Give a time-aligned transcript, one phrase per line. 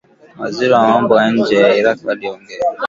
[0.41, 2.59] Waziri wa mambo ya nje wa Iraq aliongea